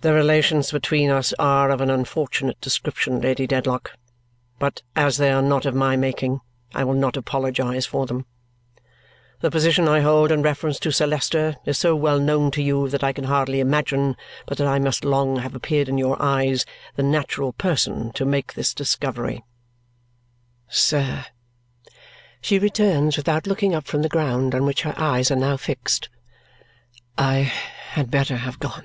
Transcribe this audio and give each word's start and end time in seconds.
"The 0.00 0.12
relations 0.12 0.70
between 0.70 1.08
us 1.08 1.32
are 1.38 1.70
of 1.70 1.80
an 1.80 1.88
unfortunate 1.88 2.60
description, 2.60 3.22
Lady 3.22 3.46
Dedlock; 3.46 3.92
but 4.58 4.82
as 4.94 5.16
they 5.16 5.32
are 5.32 5.40
not 5.40 5.64
of 5.64 5.74
my 5.74 5.96
making, 5.96 6.42
I 6.74 6.84
will 6.84 6.92
not 6.92 7.16
apologize 7.16 7.86
for 7.86 8.04
them. 8.04 8.26
The 9.40 9.50
position 9.50 9.88
I 9.88 10.00
hold 10.00 10.30
in 10.30 10.42
reference 10.42 10.78
to 10.80 10.92
Sir 10.92 11.06
Leicester 11.06 11.56
is 11.64 11.78
so 11.78 11.96
well 11.96 12.20
known 12.20 12.50
to 12.50 12.62
you 12.62 12.86
that 12.90 13.02
I 13.02 13.14
can 13.14 13.24
hardly 13.24 13.60
imagine 13.60 14.14
but 14.44 14.58
that 14.58 14.66
I 14.66 14.78
must 14.78 15.06
long 15.06 15.36
have 15.36 15.54
appeared 15.54 15.88
in 15.88 15.96
your 15.96 16.18
eyes 16.20 16.66
the 16.96 17.02
natural 17.02 17.54
person 17.54 18.12
to 18.12 18.26
make 18.26 18.52
this 18.52 18.74
discovery." 18.74 19.42
"Sir," 20.68 21.24
she 22.42 22.58
returns 22.58 23.16
without 23.16 23.46
looking 23.46 23.74
up 23.74 23.86
from 23.86 24.02
the 24.02 24.10
ground 24.10 24.54
on 24.54 24.66
which 24.66 24.82
her 24.82 24.92
eyes 24.98 25.30
are 25.30 25.36
now 25.36 25.56
fixed, 25.56 26.10
"I 27.16 27.38
had 27.92 28.10
better 28.10 28.36
have 28.36 28.58
gone. 28.58 28.84